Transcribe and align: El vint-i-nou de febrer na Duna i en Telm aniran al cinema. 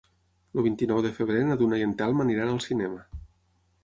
El 0.59 0.63
vint-i-nou 0.67 1.01
de 1.05 1.11
febrer 1.17 1.43
na 1.49 1.57
Duna 1.59 1.79
i 1.81 1.85
en 1.89 1.93
Telm 1.99 2.23
aniran 2.25 2.55
al 2.55 2.63
cinema. 2.65 3.05